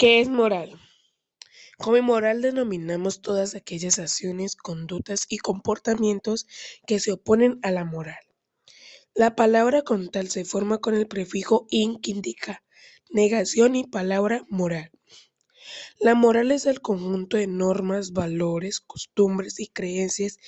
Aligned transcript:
¿Qué 0.00 0.20
es 0.20 0.30
moral? 0.30 0.80
Como 1.76 2.00
moral 2.00 2.40
denominamos 2.40 3.20
todas 3.20 3.54
aquellas 3.54 3.98
acciones, 3.98 4.56
conductas 4.56 5.26
y 5.28 5.36
comportamientos 5.36 6.46
que 6.86 7.00
se 7.00 7.12
oponen 7.12 7.60
a 7.62 7.70
la 7.70 7.84
moral. 7.84 8.16
La 9.14 9.36
palabra 9.36 9.82
con 9.82 10.10
tal 10.10 10.30
se 10.30 10.46
forma 10.46 10.78
con 10.78 10.94
el 10.94 11.06
prefijo 11.06 11.66
in 11.68 12.00
que 12.00 12.12
indica 12.12 12.64
negación 13.10 13.76
y 13.76 13.84
palabra 13.84 14.46
moral. 14.48 14.90
La 15.98 16.14
moral 16.14 16.50
es 16.50 16.64
el 16.64 16.80
conjunto 16.80 17.36
de 17.36 17.46
normas, 17.46 18.14
valores, 18.14 18.80
costumbres 18.80 19.60
y 19.60 19.66
creencias 19.66 20.38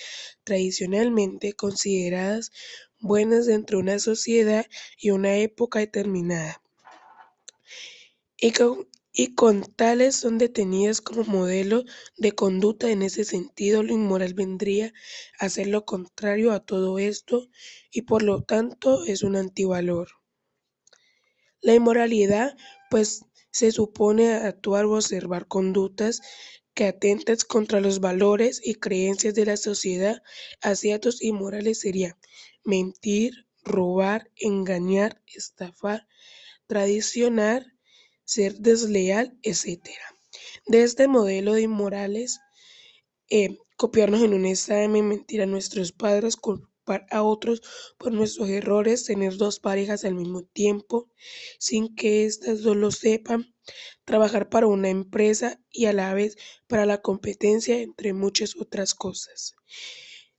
tradicionalmente 0.45 1.53
consideradas 1.53 2.53
buenas 3.01 3.45
dentro 3.45 3.77
de 3.77 3.83
una 3.83 3.99
sociedad 3.99 4.65
y 4.97 5.11
una 5.11 5.37
época 5.37 5.81
determinada. 5.81 6.63
Y 9.13 9.35
con 9.35 9.63
tales 9.63 10.17
son 10.17 10.39
detenidas 10.39 11.01
como 11.01 11.25
modelo 11.25 11.85
de 12.17 12.33
conducta. 12.33 12.91
En 12.91 13.03
ese 13.03 13.25
sentido, 13.25 13.83
lo 13.83 13.93
inmoral 13.93 14.35
vendría 14.35 14.93
a 15.39 15.49
ser 15.49 15.67
lo 15.69 15.85
contrario 15.85 16.53
a 16.53 16.65
todo 16.65 16.99
esto 16.99 17.49
y 17.91 18.03
por 18.03 18.23
lo 18.23 18.43
tanto 18.43 19.05
es 19.05 19.23
un 19.23 19.37
antivalor. 19.37 20.09
La 21.61 21.75
inmoralidad, 21.75 22.57
pues, 22.91 23.25
se 23.53 23.71
supone 23.71 24.33
actuar 24.33 24.87
o 24.87 24.95
observar 24.95 25.47
conductas 25.47 26.23
que 26.75 26.87
atentan 26.87 27.37
contra 27.47 27.81
los 27.81 28.01
valores 28.01 28.61
y 28.65 28.77
creencias 28.77 29.35
de 29.35 29.45
la 29.45 29.59
sociedad. 29.59 30.23
Así 30.63 30.91
actos 30.91 31.23
inmorales 31.23 31.81
serían 31.81 32.15
mentir, 32.65 33.47
robar, 33.63 34.31
engañar, 34.37 35.23
estafar, 35.27 36.09
traicionar, 36.67 37.67
ser 38.25 38.55
desleal, 38.59 39.39
etc. 39.43 39.81
De 40.67 40.83
este 40.83 41.09
modelo 41.09 41.55
de 41.55 41.63
inmorales, 41.63 42.41
eh, 43.31 43.59
copiarnos 43.77 44.23
en 44.23 44.35
un 44.35 44.47
examen, 44.47 45.09
mentir 45.09 45.43
a 45.43 45.47
nuestros 45.47 45.93
padres, 45.93 46.37
culpar 46.37 47.07
a 47.11 47.23
otros 47.23 47.63
por 47.99 48.13
nuestros 48.13 48.49
errores, 48.49 49.05
tener 49.05 49.37
dos 49.37 49.61
parejas 49.61 50.05
al 50.05 50.15
mismo 50.15 50.43
tiempo 50.43 51.11
sin 51.59 51.95
que 51.95 52.25
éstas 52.25 52.63
dos 52.63 52.77
lo 52.77 52.91
sepan, 52.91 53.55
trabajar 54.05 54.49
para 54.49 54.67
una 54.67 54.89
empresa 54.89 55.61
y 55.71 55.87
a 55.87 55.93
la 55.93 56.13
vez 56.15 56.37
para 56.67 56.87
la 56.87 57.01
competencia, 57.01 57.79
entre 57.81 58.13
muchas 58.13 58.57
otras 58.57 58.95
cosas. 58.95 59.55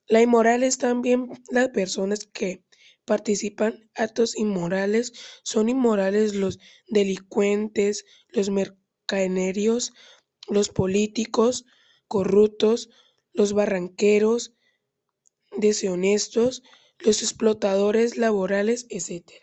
La 0.07 0.21
inmoral 0.21 0.63
es 0.63 0.77
también 0.77 1.29
las 1.49 1.69
personas 1.69 2.27
que 2.27 2.63
participan 3.05 3.89
actos 3.95 4.35
inmorales, 4.37 5.13
son 5.43 5.69
inmorales 5.69 6.35
los 6.35 6.59
delincuentes, 6.87 8.05
los 8.29 8.49
mercanerios, 8.49 9.93
los 10.47 10.69
políticos 10.69 11.65
corruptos, 12.07 12.89
los 13.33 13.53
barranqueros 13.53 14.53
deshonestos, 15.57 16.63
los 16.99 17.21
explotadores 17.21 18.17
laborales, 18.17 18.85
etc. 18.89 19.42